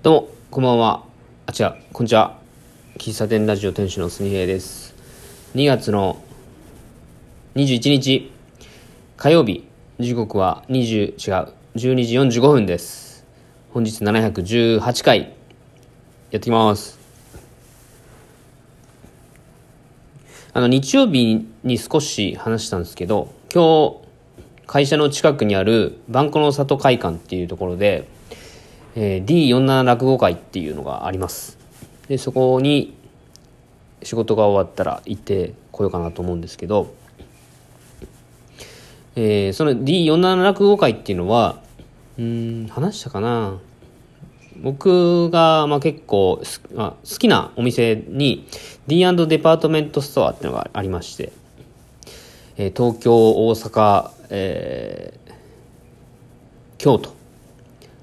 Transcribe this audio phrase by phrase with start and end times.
[0.00, 1.04] どうも、こんばんは。
[1.46, 2.38] あ、違う、こんにちは。
[2.98, 4.94] 喫茶店ラジオ店主のすみへいです。
[5.56, 6.22] 2月の
[7.56, 8.30] 21日、
[9.16, 9.66] 火曜日、
[9.98, 13.26] 時刻は20、違う、12時45分です。
[13.72, 15.30] 本日718回、やっ
[16.30, 17.00] てきます。
[20.52, 28.06] あの、日曜日に少し話したんですけど、今日、会社の近くにあるバンコの里会館っていうところで、
[29.00, 31.56] えー D47 落語会っていうのがあります。
[32.08, 32.96] で、そこに
[34.02, 36.92] 仕事が終わったら行ってこようかなと思うんですけど、
[39.14, 41.60] えーその D47 落語会っていうのは、
[42.18, 43.58] うん、話したかな。
[44.60, 48.48] 僕が、まあ、結構す、あ、好きなお店に
[48.88, 51.30] D& デパートメントストアっていうのがありまして、
[52.56, 53.14] えー東京、
[53.46, 55.32] 大阪、えー
[56.78, 57.14] 京都、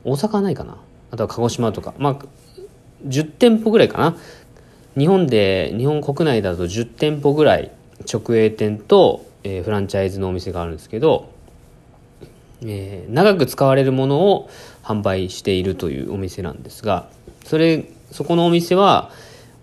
[0.06, 0.85] 大阪はないかな。
[1.12, 2.26] あとは鹿児島とか、まあ、
[3.08, 4.18] 10店舗ぐらいかな。
[4.98, 7.72] 日本で、日本国内だと10店舗ぐらい
[8.12, 11.30] 直営店と、えーフランチャイズのお店があるんですけど、
[12.64, 14.50] えー長く使われるものを
[14.84, 17.10] 販売しているというお店なんですが
[17.44, 19.12] それそこのお店は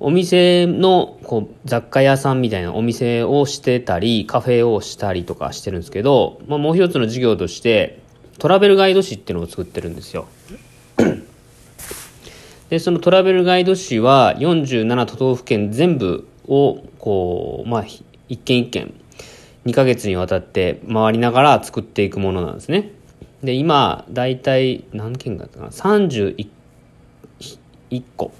[0.01, 8.01] お店のこう雑貨屋さんみたいなお店をしてたりカフェをしたりとかしてるんですけど、まあ、もう一つの事業として
[8.39, 10.27] トラベルガイド誌っていうのを作ってるんですよ。
[12.73, 17.85] でそのトラベルガイド誌は47都道府県全部をこう、まあ、
[18.31, 18.95] 一軒一軒
[19.67, 22.93] 2ヶ月にわたって回りながら作っていくものなんですね。
[23.43, 26.47] で、今、だいたい何件だったかな ?31
[28.17, 28.33] 個、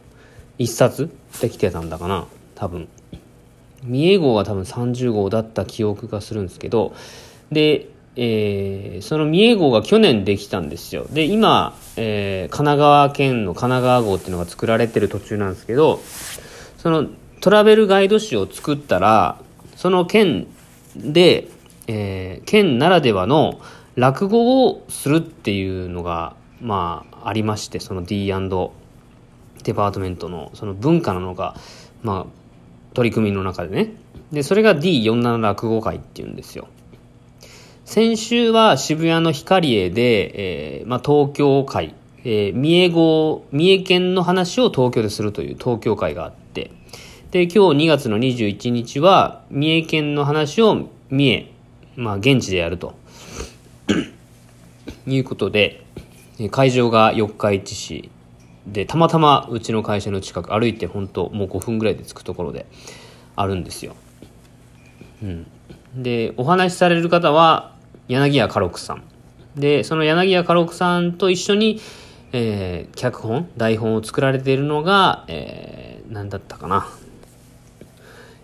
[0.59, 2.27] 1冊できてたんだかな？
[2.55, 2.89] 多分。
[3.83, 6.95] 三重号が多分30号だった記憶がするんですけど、
[7.51, 11.07] で、えーその三重号が去年できたんですよ。
[11.11, 16.01] で、今、えー神奈川県の神奈川号っていうのが作られてる途中なんですけど、
[16.79, 17.07] その
[17.41, 19.39] トラベルガイド誌を作ったら、
[19.77, 20.47] その県
[20.97, 21.49] で、
[21.87, 23.61] えー県ならではの
[23.97, 31.57] 落語をするっていうのが、まあ、ありまして、その D& デパートメントのその文化なのか、
[32.03, 33.95] まあ、取り組みの中でね。
[34.33, 36.69] で、それが D47 落語会っていうんですよ。
[37.85, 41.95] 先週は渋谷のヒカリエで、えーまあ、東京会、
[42.25, 46.71] えー三重号、三重県の話を東京でするという東京会があって、
[47.33, 51.53] で、今日2月の21日は、三重県の話を三重、
[51.97, 52.95] まあ、現地でやると。
[55.07, 55.83] いうことで、
[56.51, 58.11] 会場が四日市市
[58.67, 62.67] で、たまたまうちの会社の近く、歩いて本当もう5分ぐらいで着くところで
[63.35, 63.97] あるんですよ。
[65.23, 65.47] うん。
[65.97, 67.72] で、お話しされる方は、
[68.13, 69.03] 柳家家六さん。
[69.57, 71.81] で、その柳家家六さんと一緒に、
[72.33, 76.89] えー脚本、台本を作られているのが、えー、何だったかな。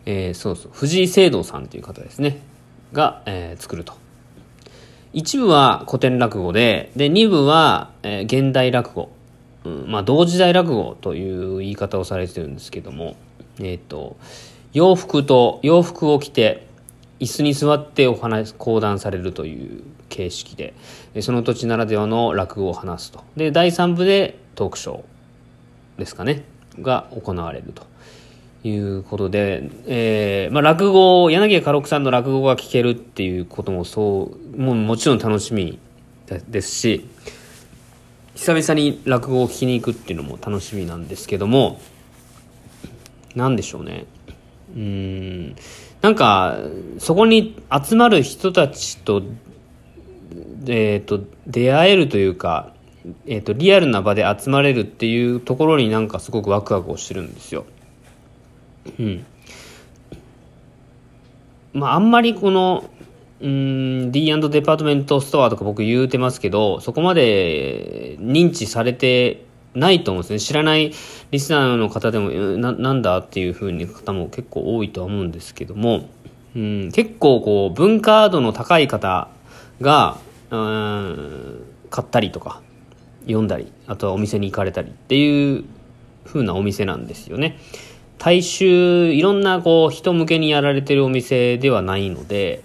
[0.06, 2.38] えーそうそう、藤井聖堂さんという方ですね。
[2.92, 3.94] が、えー作ると。
[5.12, 9.10] 一部は古典落語で、で、二部は、えー現代落語。
[9.64, 13.16] うん、まあ、同時代落語という言い方をされてるんですけども、
[13.60, 14.16] えっ、と、
[14.72, 16.67] 洋服と、洋服を着て、
[17.20, 20.74] 椅子に座ってお話、講談されるという形式で、
[21.20, 23.24] その土地ならではの落語を話すと。
[23.36, 26.44] で、第三部でトークショーですかね、
[26.80, 27.86] が行われると。
[28.64, 35.78] いうことで、えーまあ、落語、柳家家六さんの落語が聞けるっていうこともそう、もうもちろん楽しみ
[36.48, 37.08] ですし、
[38.34, 41.80] 久々に落語を聞きに行くっていうのも楽しみなんですけども、
[43.34, 44.06] なんでしょうね。
[44.74, 45.56] うん、
[46.00, 46.58] なんか、
[46.98, 49.22] そこに集まる人たちと、
[50.66, 52.72] えっ、と、出会えるというか、
[53.26, 57.64] えっ、と、リアルな場で集まれるっていうところになんかすごくワクワクをしてるんですよ。
[58.98, 59.26] うん。
[61.72, 62.88] まあ、あんまりこの、
[63.40, 70.40] うーん、D& デパートメントストアとか僕言うてますけど、そこまで認知されてないと思うんですね。
[70.40, 70.92] 知らない
[71.30, 76.08] リスナーの方でも、な、なんだっていう風に方も結構多いとは思うんですけども、
[76.56, 79.28] うん、結構こう、文化度の高い方
[79.80, 80.18] が、
[80.50, 82.62] うん、買ったりとか、
[83.22, 85.64] 読んだり、あとはお店に行かれたりっていう
[86.24, 87.58] 風なお店なんですよね。
[88.18, 92.64] 大衆、いろんなこう人向けにやられてるお店ではないので、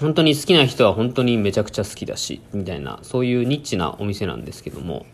[0.00, 5.06] 本当に好きな人は本当にめちゃくちゃ好きだし、みたいな、そういうニッチなお店なんですけども、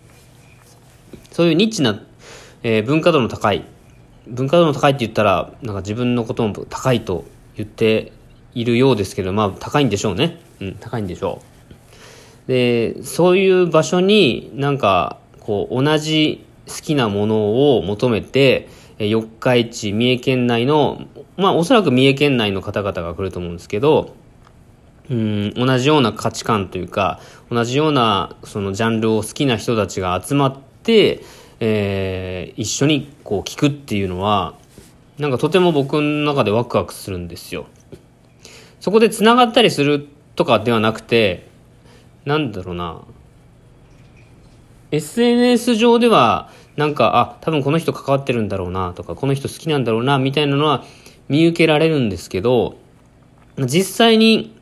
[1.33, 2.01] そういうニッチな、
[2.63, 3.65] えー文化度の高い、
[4.29, 7.25] 文化度の高いって言ったら、なんか自分のことも高いと
[7.57, 8.13] 言って
[8.55, 10.41] いるようですけど、まあ高いんでしょうね。
[10.61, 11.43] うん、高いんでしょ
[12.47, 12.49] う。
[12.49, 18.69] で、そういう場所になんか、こう、同じ好きなものを求めて、
[18.99, 21.03] 四日市、三重県内の、
[21.37, 24.15] まあおそらく三重県内の方々が来ると思うんですけど、
[25.11, 27.21] うん同じような価値観というか
[27.51, 30.57] 同じようなそのジャンルを好きな人たちが集まっ、
[31.61, 34.55] えー、一緒にこう聞くっていうのは
[35.19, 37.67] なんかとても僕の中でワクワクするんですよ。
[38.81, 41.47] そこで繋がったりするとかではなくて
[42.25, 43.03] なんだろうな
[44.91, 50.85] SNS 上ではなんかあ多分この人関わってるんだろうなとかこの人好きなんだろうなみたいなのは
[51.29, 52.77] 見受けられるんですけど
[53.57, 54.57] 実際に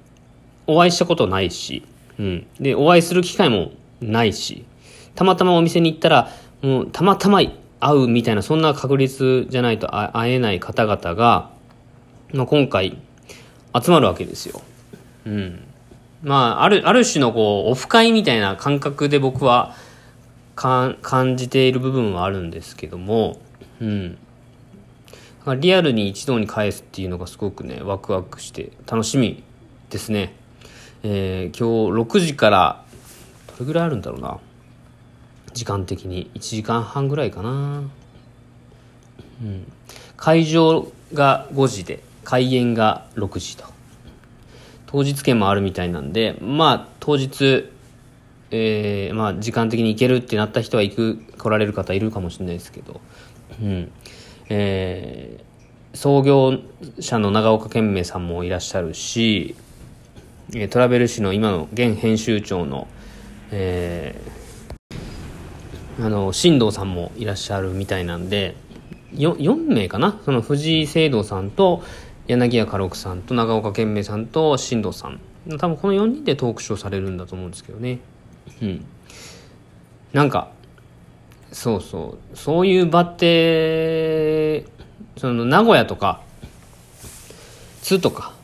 [0.67, 1.83] お会いしたことないし、
[2.19, 2.47] うん。
[2.61, 4.65] で、お会いする機会もないし、
[5.15, 6.31] たまたまお店に行ったら、
[6.63, 7.41] もうたまたま
[7.81, 11.51] 会うみたいな、そんな確率じゃないと会えない方々が、
[12.33, 12.99] まあ、今回、
[13.81, 14.63] 集まるわけですよ。
[15.27, 15.65] うん。
[16.23, 19.75] まあ、ある、ある種のこう、オフ会みたいな感覚で僕は、
[20.55, 23.41] か感じている部分はあるんですけども、
[23.81, 24.19] うん。
[25.59, 29.43] リアルに一堂に返すっていうのがすごくね、ワクワクして楽しみ
[29.89, 30.35] ですね。
[31.03, 32.85] えー、今日6時から
[33.47, 34.39] どれぐらいあるんだろうな
[35.61, 37.83] 時間的に1時間半ぐらいかな、
[39.43, 39.73] うん、
[40.17, 43.65] 会場が5時で開演が6時と。
[44.87, 47.71] 当日券もあるみたいなんでまあ当日
[48.51, 53.01] えー、まあ時間的に行けるってなった人は行く来られる方いるかもしれないですけど。
[53.63, 53.93] うん。
[54.49, 56.59] えー、創業
[56.99, 59.55] 者の長岡健明さんもいらっしゃるし
[60.71, 62.89] トラベル誌の今の現編集長の、
[63.53, 64.40] えー、
[65.99, 68.55] あの新藤さんもいらっしゃるみたいなんで
[69.15, 70.21] 4, 4名かな？
[70.25, 71.83] その藤井聖堂さんと
[72.27, 75.21] 柳家家六さんと長岡健明さんと新藤さん。
[75.59, 77.99] 多分この4人でトークショーされるんだと思うんですけどね。
[78.63, 78.85] うん。
[80.13, 80.51] なんか
[81.51, 82.37] そうそう。
[82.37, 84.65] そういう場って
[85.17, 86.23] その名古屋とか
[87.83, 88.35] 津とか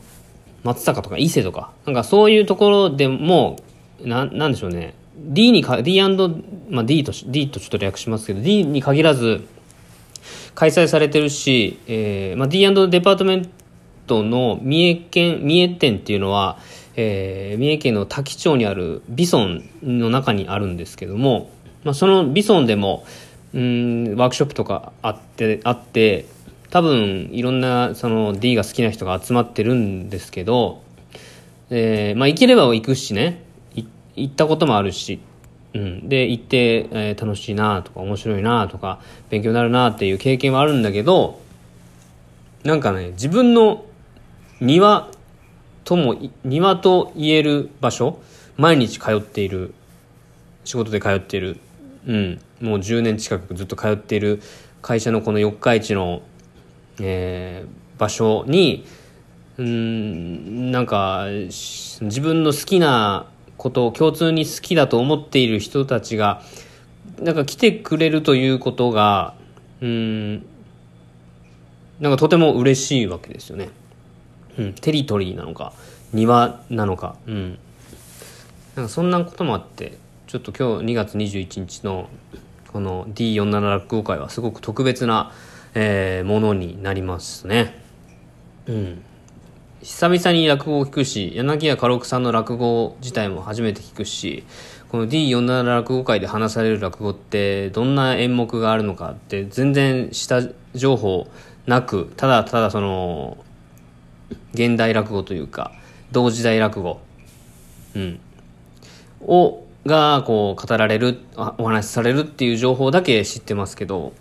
[0.63, 3.57] 松坂とか伊勢とか、なんかそういうところでも、
[4.01, 4.95] な、なんでしょうね。
[5.17, 5.99] D にか、D&
[6.69, 9.45] まあ D と、D とちょっと略しますけど、D に限らず、
[10.55, 12.59] 開催されてるし、えー、まあ D&
[12.89, 13.49] デパートメン
[14.05, 16.59] トの三重県、三重店っていうのは、
[16.95, 21.51] えー、三重県の多気町にあるビソンの中にあるんですけども、
[21.83, 23.05] まあそのビソンでも、
[23.53, 26.25] うん、ワークショップとかあって、あって、
[26.69, 30.81] 多分いろんなその D が好きな人が集まってるんですけど、
[31.69, 33.46] えー、まあ行ければ行くしね。
[34.17, 35.19] 行ったこともあるし、
[35.73, 38.99] うん、で行って、えー、楽しいなとか面白いなとか
[39.29, 41.39] 勉強になるなっていう経験はあるんだけど
[42.63, 43.85] なんかね自分の
[44.59, 45.09] 庭
[45.83, 48.19] とも庭と言える場所
[48.57, 49.73] 毎日通っている
[50.65, 51.59] 仕事で通っている、
[52.07, 54.41] うん、もう10年近くずっと通っている
[54.81, 56.21] 会社のこの四日市の
[56.99, 58.85] えー、場所に
[59.57, 66.41] うんなんか自分の好きなことを共通に好きだと思っている人たちが
[67.19, 69.33] なんか来てくれるということが
[69.81, 70.35] うん
[71.99, 73.69] なんかとても嬉しいわけですよね。
[74.57, 75.73] うん、テリトリーなのか
[76.13, 77.59] 庭なのか、うん、
[78.75, 82.09] なんかそんなこともあってちょっと今日2月21日の
[82.71, 85.31] この D47 落語会はすごく特別な
[85.79, 87.79] えー、ものになりますね。
[88.65, 89.03] うん。
[89.81, 94.43] 久々に落語を聞くし、柳家家六さんの落語自体も初めて聞くし、
[94.89, 100.41] この D47 落語会で話される落語ってどんな演目があるのかって全然下
[100.73, 101.27] 情報
[101.67, 103.37] なく、ただただその、
[104.53, 105.71] 現代落語というか、
[106.11, 106.99] 同時代落語、
[107.95, 108.19] うん、
[109.21, 114.13] を、が、こう、語られる、お話しされるっていう情報だけ知ってますけど、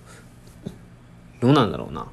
[1.41, 2.09] どうなんだろうな。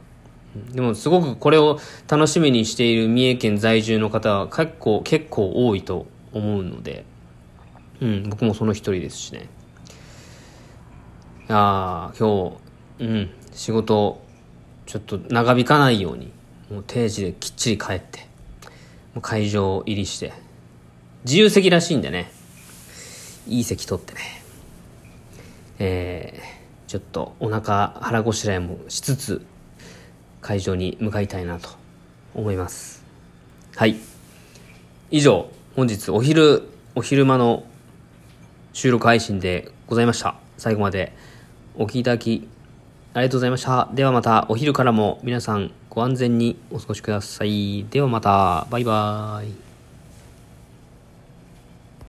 [0.72, 7.05] でもすごくこれを楽しみにしている三重県在住の方は結構、結構多いと思うので、
[8.01, 9.50] うん、僕もその一人ですしね。
[11.50, 12.57] ああ、今
[13.00, 14.22] 日、うん、仕事、
[14.86, 16.31] ちょっと長引かないように、
[16.69, 18.19] もう定時できっちり帰って、
[19.13, 20.33] もう会場入りして、
[21.25, 22.31] 自由席らしいんでね、
[23.48, 24.19] いい席取ってね、
[25.79, 29.45] えー、ちょっとお腹腹ごしらえもしつつ
[30.44, 31.70] 会場に向かいたいなと
[32.36, 33.04] 思います。
[33.76, 33.96] はい。
[35.10, 37.64] 以上本日お昼お昼間の
[38.74, 40.36] 収録配信でございました。
[40.58, 41.14] 最後まで
[41.76, 42.48] お聴きいただき
[43.16, 43.90] ありがとうございました。
[43.94, 47.86] ではまたお昼からも皆さんご安全にお過ごしください。
[47.90, 48.68] ではまた。
[48.70, 49.73] バイバーイ。